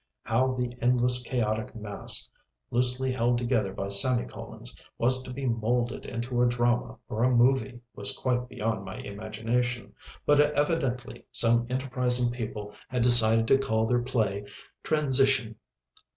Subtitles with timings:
[0.23, 2.27] How the endless chaotic mass,
[2.71, 7.29] loosely held together by semi colons, was to be moulded into a drama or a
[7.31, 9.93] movie was quite beyond my imagination,
[10.25, 14.43] but evidently some enterprising people had decided to call their play
[14.81, 15.57] "Transition."